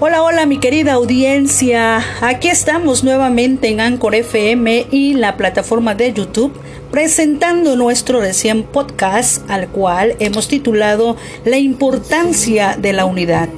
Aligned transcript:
Hola, 0.00 0.24
hola 0.24 0.44
mi 0.44 0.58
querida 0.58 0.94
audiencia. 0.94 2.02
Aquí 2.20 2.48
estamos 2.48 3.04
nuevamente 3.04 3.68
en 3.68 3.80
Anchor 3.80 4.16
FM 4.16 4.88
y 4.90 5.14
la 5.14 5.36
plataforma 5.36 5.94
de 5.94 6.12
YouTube 6.12 6.52
presentando 6.90 7.76
nuestro 7.76 8.20
recién 8.20 8.64
podcast 8.64 9.48
al 9.48 9.68
cual 9.68 10.16
hemos 10.18 10.48
titulado 10.48 11.16
La 11.44 11.58
importancia 11.58 12.76
de 12.76 12.92
la 12.92 13.04
unidad 13.04 13.48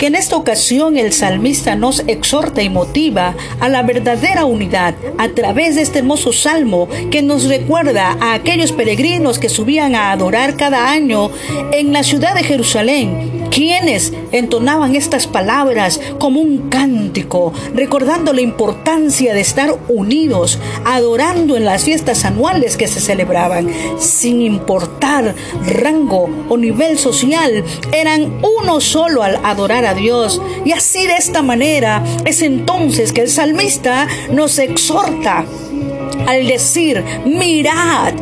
que 0.00 0.06
en 0.06 0.14
esta 0.14 0.34
ocasión 0.34 0.96
el 0.96 1.12
salmista 1.12 1.76
nos 1.76 2.02
exhorta 2.06 2.62
y 2.62 2.70
motiva 2.70 3.34
a 3.60 3.68
la 3.68 3.82
verdadera 3.82 4.46
unidad 4.46 4.94
a 5.18 5.28
través 5.28 5.74
de 5.74 5.82
este 5.82 5.98
hermoso 5.98 6.32
salmo 6.32 6.88
que 7.10 7.20
nos 7.20 7.44
recuerda 7.44 8.16
a 8.18 8.32
aquellos 8.32 8.72
peregrinos 8.72 9.38
que 9.38 9.50
subían 9.50 9.94
a 9.94 10.10
adorar 10.10 10.56
cada 10.56 10.90
año 10.90 11.30
en 11.72 11.92
la 11.92 12.02
ciudad 12.02 12.34
de 12.34 12.44
Jerusalén 12.44 13.40
quienes 13.50 14.12
entonaban 14.32 14.94
estas 14.94 15.26
palabras 15.26 16.00
como 16.18 16.40
un 16.40 16.70
cántico, 16.70 17.52
recordando 17.74 18.32
la 18.32 18.40
importancia 18.40 19.34
de 19.34 19.40
estar 19.40 19.74
unidos, 19.88 20.58
adorando 20.84 21.56
en 21.56 21.64
las 21.64 21.84
fiestas 21.84 22.24
anuales 22.24 22.76
que 22.76 22.86
se 22.86 23.00
celebraban, 23.00 23.68
sin 23.98 24.40
importar 24.40 25.34
rango 25.66 26.30
o 26.48 26.56
nivel 26.56 26.98
social, 26.98 27.64
eran 27.92 28.40
uno 28.60 28.80
solo 28.80 29.22
al 29.22 29.40
adorar 29.44 29.84
a 29.84 29.89
Dios. 29.94 30.40
Y 30.64 30.72
así 30.72 31.06
de 31.06 31.14
esta 31.14 31.42
manera 31.42 32.02
es 32.24 32.42
entonces 32.42 33.12
que 33.12 33.22
el 33.22 33.28
salmista 33.28 34.06
nos 34.30 34.58
exhorta 34.58 35.44
al 36.26 36.46
decir, 36.46 37.02
mirad, 37.24 38.14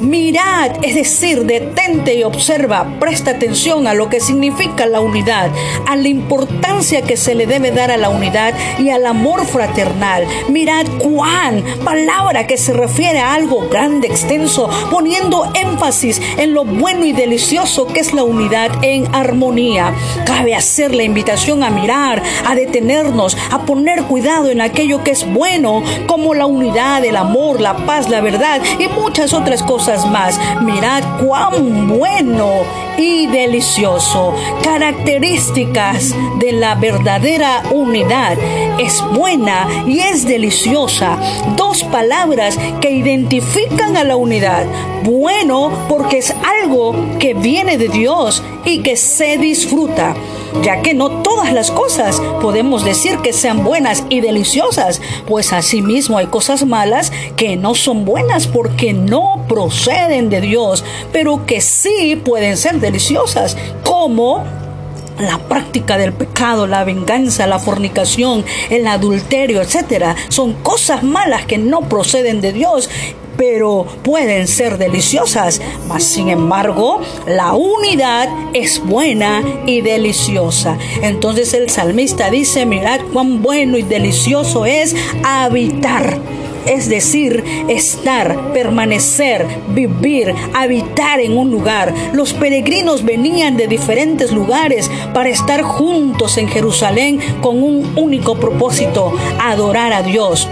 Mirad, 0.00 0.76
es 0.82 0.94
decir, 0.94 1.44
detente 1.44 2.14
y 2.14 2.22
observa, 2.22 2.86
presta 3.00 3.32
atención 3.32 3.88
a 3.88 3.94
lo 3.94 4.08
que 4.08 4.20
significa 4.20 4.86
la 4.86 5.00
unidad, 5.00 5.50
a 5.88 5.96
la 5.96 6.06
importancia 6.06 7.02
que 7.02 7.16
se 7.16 7.34
le 7.34 7.48
debe 7.48 7.72
dar 7.72 7.90
a 7.90 7.96
la 7.96 8.08
unidad 8.08 8.54
y 8.78 8.90
al 8.90 9.04
amor 9.06 9.44
fraternal. 9.44 10.24
Mirad 10.50 10.86
cuán, 10.98 11.64
palabra 11.84 12.46
que 12.46 12.56
se 12.56 12.72
refiere 12.72 13.18
a 13.18 13.34
algo 13.34 13.68
grande, 13.68 14.06
extenso, 14.06 14.70
poniendo 14.88 15.50
énfasis 15.54 16.22
en 16.36 16.54
lo 16.54 16.64
bueno 16.64 17.04
y 17.04 17.12
delicioso 17.12 17.88
que 17.88 17.98
es 17.98 18.12
la 18.12 18.22
unidad 18.22 18.70
en 18.82 19.12
armonía. 19.12 19.92
Cabe 20.24 20.54
hacer 20.54 20.94
la 20.94 21.02
invitación 21.02 21.64
a 21.64 21.70
mirar, 21.70 22.22
a 22.46 22.54
detenernos, 22.54 23.36
a 23.50 23.62
poner 23.62 24.04
cuidado 24.04 24.48
en 24.50 24.60
aquello 24.60 25.02
que 25.02 25.10
es 25.10 25.26
bueno, 25.32 25.82
como 26.06 26.34
la 26.34 26.46
unidad, 26.46 27.04
el 27.04 27.16
amor, 27.16 27.60
la 27.60 27.84
paz, 27.84 28.08
la 28.08 28.20
verdad 28.20 28.62
y 28.78 28.86
muchas 28.86 29.32
otras 29.32 29.64
cosas 29.64 29.87
más. 30.06 30.38
Mirad 30.60 31.02
cuán 31.24 31.88
bueno 31.88 32.87
y 32.98 33.26
delicioso. 33.26 34.34
Características 34.62 36.14
de 36.38 36.52
la 36.52 36.74
verdadera 36.74 37.62
unidad. 37.70 38.36
Es 38.78 39.02
buena 39.14 39.66
y 39.86 40.00
es 40.00 40.26
deliciosa. 40.26 41.18
Dos 41.56 41.84
palabras 41.84 42.58
que 42.80 42.90
identifican 42.90 43.96
a 43.96 44.04
la 44.04 44.16
unidad. 44.16 44.66
Bueno 45.04 45.70
porque 45.88 46.18
es 46.18 46.34
algo 46.62 46.94
que 47.18 47.34
viene 47.34 47.78
de 47.78 47.88
Dios 47.88 48.42
y 48.64 48.80
que 48.80 48.96
se 48.96 49.38
disfruta 49.38 50.14
ya 50.62 50.82
que 50.82 50.94
no 50.94 51.22
todas 51.22 51.52
las 51.52 51.70
cosas 51.70 52.20
podemos 52.40 52.84
decir 52.84 53.18
que 53.18 53.32
sean 53.32 53.64
buenas 53.64 54.04
y 54.08 54.20
deliciosas, 54.20 55.00
pues 55.26 55.52
asimismo 55.52 56.18
hay 56.18 56.26
cosas 56.26 56.64
malas 56.64 57.12
que 57.36 57.56
no 57.56 57.74
son 57.74 58.04
buenas 58.04 58.46
porque 58.46 58.92
no 58.92 59.44
proceden 59.48 60.30
de 60.30 60.40
Dios, 60.40 60.84
pero 61.12 61.46
que 61.46 61.60
sí 61.60 62.20
pueden 62.22 62.56
ser 62.56 62.80
deliciosas, 62.80 62.87
como 63.84 64.44
la 65.18 65.38
práctica 65.38 65.98
del 65.98 66.12
pecado, 66.12 66.66
la 66.66 66.84
venganza, 66.84 67.46
la 67.46 67.58
fornicación, 67.58 68.44
el 68.70 68.86
adulterio, 68.86 69.60
etcétera, 69.60 70.14
son 70.28 70.54
cosas 70.54 71.02
malas 71.02 71.44
que 71.46 71.58
no 71.58 71.88
proceden 71.88 72.40
de 72.40 72.52
Dios 72.52 72.88
pero 73.36 73.86
pueden 74.02 74.48
ser 74.48 74.78
deliciosas. 74.78 75.62
Mas 75.86 76.02
sin 76.02 76.28
embargo, 76.28 77.00
la 77.24 77.54
unidad 77.54 78.28
es 78.52 78.84
buena 78.84 79.44
y 79.64 79.80
deliciosa. 79.80 80.76
Entonces 81.02 81.54
el 81.54 81.70
salmista 81.70 82.30
dice, 82.30 82.66
mirad 82.66 83.00
cuán 83.12 83.40
bueno 83.40 83.78
y 83.78 83.82
delicioso 83.82 84.66
es 84.66 84.96
habitar 85.24 86.18
es 86.68 86.88
decir, 86.88 87.44
estar, 87.68 88.52
permanecer, 88.52 89.46
vivir, 89.70 90.34
habitar 90.54 91.20
en 91.20 91.36
un 91.36 91.50
lugar. 91.50 91.94
Los 92.12 92.32
peregrinos 92.32 93.04
venían 93.04 93.56
de 93.56 93.66
diferentes 93.66 94.32
lugares 94.32 94.90
para 95.14 95.28
estar 95.28 95.62
juntos 95.62 96.38
en 96.38 96.48
Jerusalén 96.48 97.20
con 97.40 97.62
un 97.62 97.92
único 97.96 98.36
propósito, 98.36 99.14
adorar 99.40 99.92
a 99.92 100.02
Dios. 100.02 100.48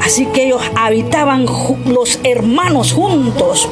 Así 0.00 0.26
que 0.26 0.46
ellos 0.46 0.62
habitaban 0.74 1.46
los 1.86 2.20
hermanos 2.24 2.92
juntos. 2.92 3.68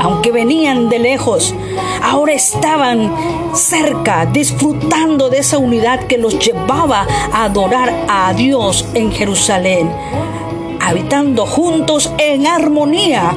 Aunque 0.00 0.32
venían 0.32 0.88
de 0.88 0.98
lejos, 0.98 1.54
ahora 2.02 2.34
estaban 2.34 3.12
cerca, 3.54 4.26
disfrutando 4.26 5.30
de 5.30 5.38
esa 5.38 5.58
unidad 5.58 6.06
que 6.06 6.18
los 6.18 6.38
llevaba 6.38 7.06
a 7.32 7.44
adorar 7.44 8.06
a 8.08 8.32
Dios 8.34 8.86
en 8.94 9.12
Jerusalén, 9.12 9.90
habitando 10.86 11.46
juntos 11.46 12.12
en 12.18 12.46
armonía. 12.46 13.36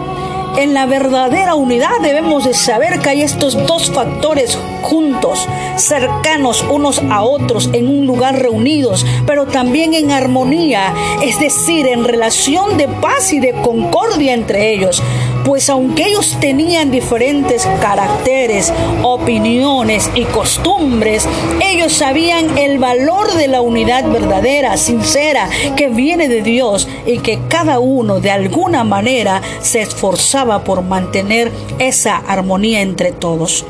En 0.58 0.74
la 0.74 0.88
verdadera 0.88 1.54
unidad 1.54 2.00
debemos 2.02 2.44
de 2.44 2.54
saber 2.56 3.00
que 3.00 3.10
hay 3.10 3.22
estos 3.22 3.68
dos 3.68 3.92
factores 3.92 4.58
juntos, 4.82 5.48
cercanos 5.76 6.66
unos 6.68 7.00
a 7.12 7.22
otros, 7.22 7.70
en 7.74 7.88
un 7.88 8.08
lugar 8.08 8.40
reunidos, 8.40 9.06
pero 9.28 9.46
también 9.46 9.94
en 9.94 10.12
armonía, 10.12 10.94
es 11.22 11.40
decir, 11.40 11.86
en 11.86 12.04
relación 12.06 12.78
de 12.78 12.88
paz 12.88 13.34
y 13.34 13.40
de 13.40 13.54
concordia 13.62 14.34
entre 14.34 14.74
ellos 14.74 15.04
pues 15.48 15.70
aunque 15.70 16.10
ellos 16.10 16.36
tenían 16.42 16.92
diferentes 16.92 17.66
caracteres, 17.80 18.74
opiniones 19.02 20.12
y 20.14 20.26
costumbres, 20.26 21.26
ellos 21.64 21.94
sabían 21.94 22.58
el 22.58 22.80
valor 22.80 23.32
de 23.32 23.48
la 23.48 23.62
unidad 23.62 24.12
verdadera, 24.12 24.76
sincera, 24.76 25.50
que 25.78 25.88
viene 25.88 26.28
de 26.28 26.42
Dios 26.42 26.90
y 27.06 27.20
que 27.20 27.40
cada 27.48 27.80
uno 27.80 28.20
de 28.20 28.32
alguna 28.32 28.84
manera 28.84 29.42
se 29.62 29.82
esforzaba 29.82 30.66
por 30.66 30.82
mantener 30.82 31.50
esa 31.80 32.18
armonía 32.18 32.82
entre 32.82 33.14
todos. 33.14 33.66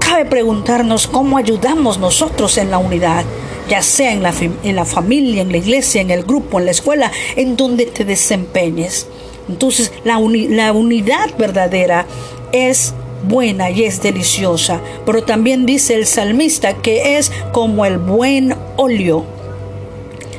Cabe 0.00 0.24
preguntarnos 0.24 1.06
cómo 1.06 1.38
ayudamos 1.38 1.98
nosotros 1.98 2.58
en 2.58 2.72
la 2.72 2.78
unidad 2.78 3.24
ya 3.68 3.80
sea 3.80 4.12
en 4.12 4.24
la, 4.24 4.84
familia, 4.84 5.40
en 5.40 5.52
la 5.52 5.56
iglesia, 5.56 6.00
en 6.00 6.10
el 6.10 6.24
grupo, 6.24 6.58
en 6.58 6.64
la 6.64 6.72
escuela, 6.72 7.12
en 7.36 7.56
donde 7.56 7.86
te 7.86 8.04
desempeñes. 8.04 9.06
Entonces 9.48 9.92
la, 10.04 10.18
la 10.18 10.72
unidad 10.72 11.36
verdadera 11.38 12.06
es 12.52 12.94
buena 13.24 13.70
y 13.70 13.84
es 13.84 14.02
deliciosa, 14.02 14.80
pero 15.06 15.22
también 15.22 15.66
dice 15.66 15.94
el 15.94 16.06
salmista 16.06 16.74
que 16.74 17.16
es 17.18 17.30
como 17.52 17.86
el 17.86 17.98
buen 17.98 18.54
óleo 18.76 19.24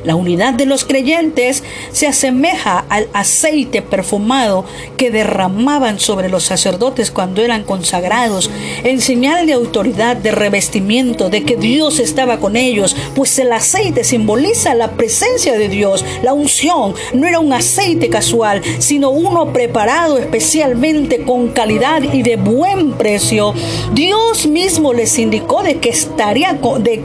la 0.04 0.14
unidad 0.14 0.54
de 0.54 0.66
los 0.66 0.84
creyentes 0.84 1.64
se 1.90 2.06
asemeja 2.06 2.84
al 2.88 3.08
aceite 3.12 3.82
perfumado 3.82 4.64
que 4.96 5.10
derramaban 5.10 5.98
sobre 5.98 6.28
los 6.28 6.44
sacerdotes 6.44 7.10
cuando 7.10 7.42
eran 7.42 7.64
consagrados, 7.64 8.50
en 8.82 9.00
señal 9.00 9.46
de 9.46 9.54
autoridad, 9.54 10.16
de 10.16 10.30
revestimiento, 10.30 11.30
de 11.30 11.42
que 11.44 11.56
Dios 11.56 11.98
estaba 11.98 12.38
con 12.38 12.56
ellos, 12.56 12.94
pues 13.14 13.38
el 13.38 13.52
aceite 13.52 14.04
simboliza 14.04 14.74
la 14.74 14.92
presencia 14.92 15.56
de 15.58 15.68
Dios, 15.68 16.04
la 16.22 16.32
unción. 16.32 16.94
No 17.14 17.26
era 17.26 17.40
un 17.40 17.52
aceite 17.52 18.10
casual, 18.10 18.62
sino 18.78 19.10
uno 19.10 19.52
preparado 19.52 20.18
especialmente 20.18 21.22
con 21.22 21.48
calidad 21.48 22.02
y 22.02 22.22
de 22.22 22.36
buen 22.36 22.92
precio. 22.92 23.54
Dios 23.94 24.46
mismo 24.46 24.92
les 24.92 25.18
indicó 25.18 25.62
de 25.62 25.78
estaría 25.84 26.58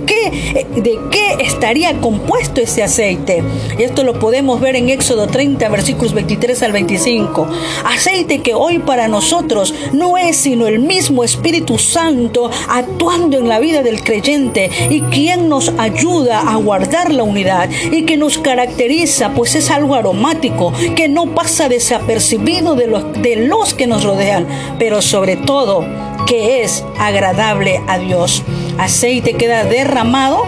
qué 0.05 0.65
de 0.75 0.99
qué 1.11 1.35
estaría 1.39 1.99
compuesto 2.01 2.61
ese 2.61 2.83
aceite 2.83 2.88
aceite. 2.89 3.43
Esto 3.77 4.03
lo 4.03 4.17
podemos 4.17 4.59
ver 4.59 4.75
en 4.75 4.89
Éxodo 4.89 5.27
30, 5.27 5.69
versículos 5.69 6.11
23 6.13 6.63
al 6.63 6.71
25. 6.71 7.47
Aceite 7.85 8.41
que 8.41 8.55
hoy 8.55 8.79
para 8.79 9.07
nosotros 9.07 9.75
no 9.93 10.17
es 10.17 10.37
sino 10.37 10.65
el 10.65 10.79
mismo 10.79 11.23
Espíritu 11.23 11.77
Santo 11.77 12.49
actuando 12.67 13.37
en 13.37 13.47
la 13.47 13.59
vida 13.59 13.83
del 13.83 14.03
creyente 14.03 14.71
y 14.89 15.01
quien 15.01 15.49
nos 15.49 15.71
ayuda 15.77 16.39
a 16.39 16.55
guardar 16.55 17.13
la 17.13 17.21
unidad 17.21 17.69
y 17.91 18.05
que 18.05 18.17
nos 18.17 18.39
caracteriza, 18.39 19.33
pues 19.35 19.53
es 19.53 19.69
algo 19.69 19.93
aromático 19.93 20.73
que 20.95 21.07
no 21.07 21.35
pasa 21.35 21.69
desapercibido 21.69 22.73
de 22.73 22.87
los, 22.87 23.13
de 23.21 23.35
los 23.35 23.75
que 23.75 23.85
nos 23.85 24.03
rodean, 24.03 24.47
pero 24.79 25.03
sobre 25.03 25.35
todo 25.35 25.85
que 26.25 26.63
es 26.63 26.83
agradable 26.97 27.81
a 27.87 27.99
Dios. 27.99 28.41
Aceite 28.79 29.35
queda 29.35 29.63
derramado 29.63 30.43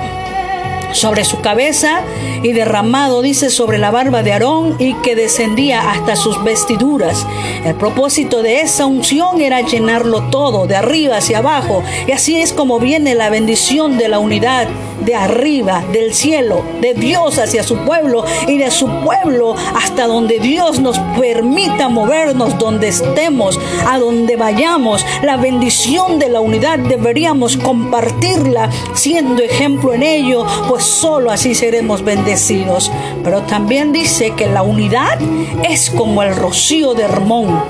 sobre 0.94 1.26
su 1.26 1.42
cabeza 1.42 2.02
y 2.44 2.52
derramado, 2.54 3.22
dice, 3.22 3.50
sobre 3.50 3.78
la 3.78 3.92
barba 3.92 4.24
de 4.24 4.34
Aarón 4.34 4.76
y 4.80 4.94
que 4.96 5.16
descendía 5.16 5.92
hasta 5.92 6.16
sus 6.16 6.44
vestiduras. 6.44 7.26
El 7.66 7.76
propósito 7.76 8.42
de 8.42 8.62
esa 8.62 8.86
unción 8.86 9.42
era 9.42 9.62
llenarlo 9.62 10.24
todo, 10.30 10.68
de 10.68 10.76
arriba 10.76 11.18
hacia 11.18 11.40
abajo. 11.40 11.84
Y 12.08 12.12
así 12.12 12.38
es 12.38 12.54
como 12.54 12.80
viene 12.80 13.16
la 13.16 13.30
bendición 13.30 13.98
de 13.98 14.08
la 14.08 14.20
unidad 14.20 14.68
de 15.06 15.16
arriba, 15.16 15.84
del 15.92 16.14
cielo, 16.14 16.64
de 16.80 16.94
Dios 16.94 17.38
hacia 17.38 17.64
su 17.64 17.78
pueblo 17.78 18.24
y 18.48 18.58
de 18.58 18.72
su 18.72 18.88
pueblo 19.02 19.56
hasta 19.76 20.08
donde 20.08 20.40
Dios 20.40 20.80
nos 20.80 21.00
permita 21.20 21.90
movernos, 21.90 22.58
donde 22.58 22.90
estemos, 22.90 23.60
a 23.88 23.98
donde 23.98 24.36
vayamos. 24.36 25.06
La 25.24 25.38
bendición 25.38 26.20
de 26.20 26.30
la 26.30 26.42
unidad 26.42 26.80
deberíamos 26.80 27.58
compartirla 27.58 28.70
siendo 28.94 29.42
ejemplo 29.44 29.94
en 29.94 30.04
ello, 30.04 30.46
pues 30.68 30.84
solo 30.84 31.32
así 31.32 31.56
seremos 31.56 32.04
bendecidos. 32.04 32.92
Pero 33.24 33.42
también 33.44 33.92
dice 33.92 34.32
que 34.32 34.48
la 34.48 34.64
unidad 34.64 35.20
es 35.64 35.90
como 35.90 36.24
el 36.24 36.36
rocío 36.36 36.94
de 36.94 37.04
Hermón. 37.04 37.64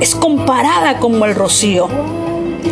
Es 0.00 0.14
comparada 0.14 0.98
como 0.98 1.24
el 1.24 1.34
rocío 1.34 1.88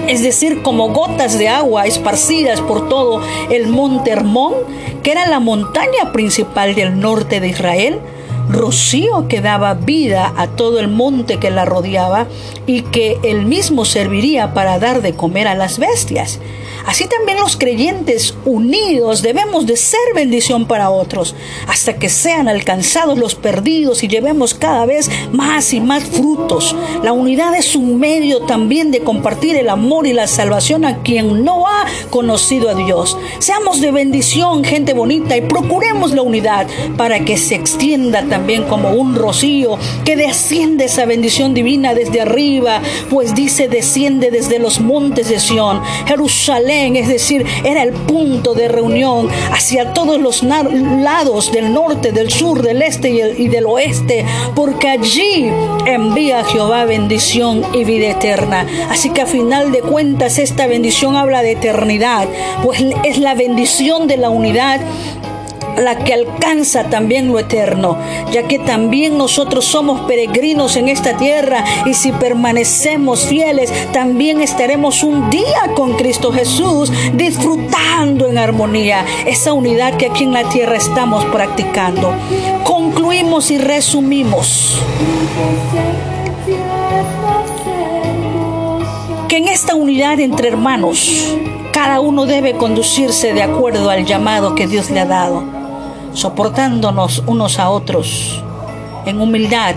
es 0.07 0.23
decir, 0.23 0.63
como 0.63 0.89
gotas 0.89 1.39
de 1.39 1.49
agua 1.49 1.87
esparcidas 1.87 2.61
por 2.61 2.89
todo 2.89 3.21
el 3.51 3.69
monte 3.69 4.11
Hermón, 4.11 4.55
que 5.03 5.13
era 5.13 5.27
la 5.27 5.41
montaña 5.41 6.13
principal 6.13 6.75
del 6.75 6.99
norte 6.99 7.41
de 7.41 7.49
Israel, 7.49 8.01
rocío 8.49 9.27
que 9.29 9.41
daba 9.41 9.75
vida 9.75 10.33
a 10.37 10.49
todo 10.49 10.79
el 10.79 10.89
monte 10.89 11.39
que 11.39 11.51
la 11.51 11.65
rodeaba 11.65 12.27
y 12.67 12.83
que 12.83 13.19
él 13.23 13.47
mismo 13.47 13.85
serviría 13.85 14.55
para 14.55 14.79
dar 14.79 15.03
de 15.03 15.15
comer 15.15 15.49
a 15.49 15.55
las 15.55 15.79
bestias. 15.79 16.39
Así 16.85 17.07
también 17.09 17.41
los 17.41 17.57
creyentes 17.57 18.35
unidos 18.45 19.21
debemos 19.23 19.67
de 19.67 19.77
ser 19.77 19.99
bendición 20.15 20.67
para 20.67 20.91
otros, 20.91 21.35
hasta 21.67 21.97
que 21.97 22.09
sean 22.09 22.47
alcanzados 22.47 23.19
los 23.19 23.35
perdidos 23.35 24.05
y 24.05 24.09
llevemos 24.09 24.55
cada 24.55 24.87
vez 24.87 25.11
más 25.33 25.73
y 25.73 25.81
más 25.81 26.05
frutos. 26.05 26.77
La 27.03 27.13
unidad 27.13 27.57
es 27.57 27.75
un 27.75 27.99
medio 27.99 28.43
también 28.43 28.93
de 28.93 29.01
compartir 29.01 29.57
el 29.57 29.69
amor 29.69 30.07
y 30.07 30.13
la 30.13 30.29
salvación 30.29 30.85
a 30.85 31.03
quien 31.03 31.45
no 31.45 31.67
ha 31.67 31.87
conocido 32.11 32.71
a 32.71 32.75
Dios. 32.75 33.19
Seamos 33.41 33.81
de 33.81 33.91
bendición, 33.91 34.63
gente 34.63 34.93
bonita, 34.93 35.37
y 35.37 35.41
procuremos 35.41 36.13
la 36.13 36.23
unidad 36.23 36.69
para 36.97 37.25
que 37.25 37.37
se 37.37 37.57
extienda 37.57 38.21
también 38.21 38.36
como 38.69 38.91
un 38.91 39.15
rocío, 39.15 39.79
que 40.05 40.17
desciende 40.17 40.87
esa 40.87 41.05
bendición 41.05 41.55
divina 41.55 41.95
desde 41.95 42.21
arriba, 42.21 42.81
pues 43.11 43.35
dice 43.35 43.69
desciende 43.69 44.31
desde 44.31 44.59
los 44.59 44.81
montes 44.81 45.29
de 45.29 45.41
Sión. 45.41 45.81
Jerusalén 46.07 46.97
es 46.97 47.09
decir, 47.09 47.45
era 47.65 47.83
el 47.83 47.93
punto 47.93 48.55
de 48.55 48.69
reunión 48.69 49.29
hacia 49.53 49.93
todos 49.93 50.21
los 50.21 50.43
lados 50.43 51.53
del 51.53 51.73
norte, 51.73 52.13
del 52.13 52.31
sur, 52.31 52.63
del 52.63 52.83
este 52.83 53.11
y 53.11 53.49
del 53.49 53.67
oeste, 53.67 54.25
porque 54.55 54.89
allí 54.89 55.51
envía 55.87 56.45
Jehová 56.45 56.85
bendición 56.85 57.63
y 57.73 57.85
vida 57.85 58.11
eterna. 58.11 58.67
Así 58.91 59.11
que 59.11 59.23
a 59.23 59.27
final 59.27 59.73
de 59.73 59.81
cuentas 59.81 60.39
esta 60.39 60.67
bendición 60.67 61.17
habla 61.17 61.43
de 61.43 61.53
eternidad, 61.53 62.29
pues 62.63 62.85
es 63.05 63.19
la 63.19 63.35
bendición 63.35 64.07
de 64.07 64.17
la 64.17 64.31
unidad 64.31 64.81
la 65.77 65.99
que 65.99 66.15
alcanza 66.15 66.85
también 66.85 67.29
lo 67.29 67.39
eterno, 67.39 67.99
ya 68.33 68.45
que 68.45 68.59
también 68.59 69.19
nosotros 69.19 69.65
somos 69.65 70.01
peregrinos 70.03 70.77
en 70.77 70.89
esta 70.89 71.17
tierra 71.17 71.65
y 71.85 71.95
si 71.95 72.13
permanecemos 72.13 73.27
fieles, 73.27 73.73
también 73.93 74.41
estaremos 74.41 75.03
un 75.03 75.31
día 75.31 75.73
con 75.75 75.95
Cristo 75.95 76.33
Jesús 76.33 76.93
disfrutando 77.15 78.29
en 78.29 78.39
armonía 78.39 79.05
esa 79.27 79.53
unidad 79.53 79.97
que 79.97 80.07
aquí 80.07 80.25
en 80.25 80.33
la 80.33 80.49
tierra 80.49 80.77
estamos 80.77 81.25
practicando. 81.27 82.13
Concluimos 82.65 83.51
y 83.51 83.59
resumimos 83.59 84.81
que 89.29 89.39
en 89.39 89.49
esta 89.49 89.75
unidad 89.75 90.21
entre 90.21 90.49
hermanos, 90.49 91.37
cada 91.73 92.01
uno 92.01 92.25
debe 92.25 92.55
conducirse 92.55 93.35
de 93.35 93.43
acuerdo 93.43 93.91
al 93.91 94.07
llamado 94.07 94.55
que 94.55 94.67
Dios 94.67 94.91
le 94.91 95.01
ha 95.01 95.05
dado 95.05 95.56
soportándonos 96.17 97.23
unos 97.27 97.59
a 97.59 97.69
otros 97.69 98.43
en 99.05 99.21
humildad, 99.21 99.77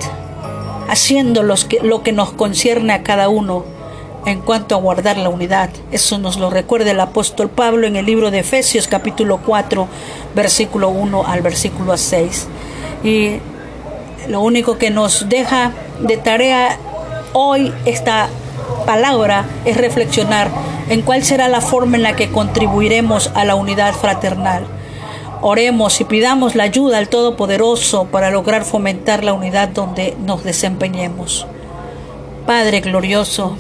haciendo 0.87 1.43
lo 1.43 2.01
que 2.01 2.11
nos 2.13 2.31
concierne 2.31 2.93
a 2.93 3.03
cada 3.03 3.27
uno 3.27 3.65
en 4.25 4.39
cuanto 4.39 4.73
a 4.73 4.79
guardar 4.79 5.17
la 5.17 5.27
unidad. 5.27 5.69
Eso 5.91 6.17
nos 6.17 6.37
lo 6.37 6.49
recuerda 6.49 6.91
el 6.91 6.99
apóstol 7.01 7.49
Pablo 7.49 7.87
en 7.87 7.97
el 7.97 8.05
libro 8.05 8.31
de 8.31 8.39
Efesios 8.39 8.87
capítulo 8.87 9.41
4, 9.45 9.87
versículo 10.33 10.89
1 10.89 11.25
al 11.27 11.41
versículo 11.41 11.97
6. 11.97 12.47
Y 13.03 13.39
lo 14.29 14.39
único 14.39 14.77
que 14.77 14.91
nos 14.91 15.27
deja 15.27 15.73
de 15.99 16.15
tarea 16.15 16.77
hoy 17.33 17.73
esta 17.85 18.29
palabra 18.85 19.45
es 19.65 19.75
reflexionar 19.75 20.49
en 20.87 21.01
cuál 21.01 21.23
será 21.25 21.49
la 21.49 21.59
forma 21.59 21.97
en 21.97 22.03
la 22.03 22.15
que 22.15 22.31
contribuiremos 22.31 23.29
a 23.35 23.43
la 23.43 23.55
unidad 23.55 23.93
fraternal. 23.93 24.78
Oremos 25.41 26.01
y 26.01 26.03
pidamos 26.03 26.55
la 26.55 26.63
ayuda 26.63 26.97
al 26.97 27.07
Todopoderoso 27.07 28.05
para 28.05 28.29
lograr 28.29 28.65
fomentar 28.65 29.23
la 29.23 29.31
unidad 29.31 29.69
donde 29.69 30.17
nos 30.25 30.43
desempeñemos. 30.43 31.47
Padre 32.45 32.81
glorioso, 32.81 33.55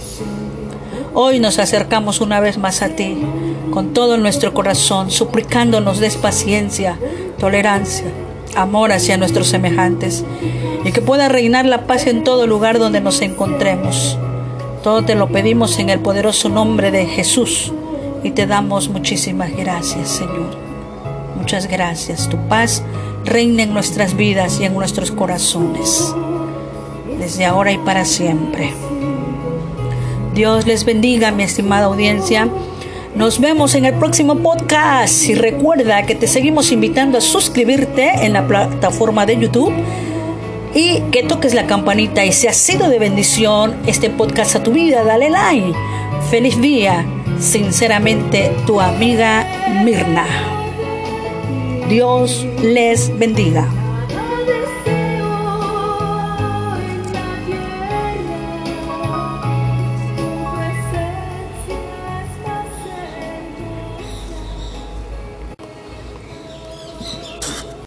hoy 1.13 1.39
nos 1.39 1.57
acercamos 1.57 2.19
una 2.19 2.41
vez 2.41 2.57
más 2.57 2.81
a 2.81 2.89
ti 2.89 3.17
con 3.71 3.93
todo 3.93 4.17
nuestro 4.17 4.53
corazón, 4.53 5.09
suplicándonos 5.09 5.99
des 5.99 6.17
paciencia, 6.17 6.99
tolerancia, 7.37 8.07
amor 8.55 8.91
hacia 8.91 9.15
nuestros 9.15 9.47
semejantes 9.47 10.25
y 10.83 10.91
que 10.91 11.01
pueda 11.01 11.29
reinar 11.29 11.65
la 11.65 11.87
paz 11.87 12.07
en 12.07 12.25
todo 12.25 12.45
lugar 12.45 12.79
donde 12.79 12.99
nos 12.99 13.21
encontremos. 13.21 14.17
Todo 14.83 15.03
te 15.03 15.15
lo 15.15 15.29
pedimos 15.29 15.79
en 15.79 15.89
el 15.89 15.99
poderoso 15.99 16.49
nombre 16.49 16.91
de 16.91 17.05
Jesús 17.05 17.71
y 18.21 18.31
te 18.31 18.47
damos 18.47 18.89
muchísimas 18.89 19.55
gracias, 19.55 20.09
Señor. 20.09 20.68
Muchas 21.39 21.67
gracias. 21.67 22.29
Tu 22.29 22.37
paz 22.47 22.83
reina 23.25 23.63
en 23.63 23.73
nuestras 23.73 24.15
vidas 24.15 24.59
y 24.59 24.65
en 24.65 24.73
nuestros 24.73 25.11
corazones, 25.11 26.13
desde 27.17 27.45
ahora 27.45 27.71
y 27.71 27.77
para 27.77 28.05
siempre. 28.05 28.73
Dios 30.33 30.67
les 30.67 30.85
bendiga, 30.85 31.31
mi 31.31 31.43
estimada 31.43 31.85
audiencia. 31.85 32.47
Nos 33.15 33.39
vemos 33.39 33.73
en 33.73 33.85
el 33.85 33.95
próximo 33.95 34.35
podcast 34.35 35.27
y 35.27 35.33
recuerda 35.33 36.05
que 36.05 36.15
te 36.15 36.27
seguimos 36.27 36.71
invitando 36.71 37.17
a 37.17 37.21
suscribirte 37.21 38.25
en 38.25 38.33
la 38.33 38.47
plataforma 38.47 39.25
de 39.25 39.39
YouTube 39.39 39.73
y 40.75 41.01
que 41.11 41.23
toques 41.23 41.53
la 41.55 41.65
campanita 41.65 42.23
y 42.23 42.31
si 42.31 42.47
ha 42.47 42.53
sido 42.53 42.89
de 42.89 42.99
bendición 42.99 43.75
este 43.87 44.09
podcast 44.09 44.55
a 44.55 44.63
tu 44.63 44.71
vida, 44.71 45.03
dale 45.03 45.29
like. 45.29 45.73
Feliz 46.29 46.61
día. 46.61 47.05
Sinceramente, 47.39 48.51
tu 48.67 48.79
amiga 48.79 49.47
Mirna. 49.83 50.58
Dios 51.89 52.45
les 52.61 53.09
bendiga. 53.17 53.78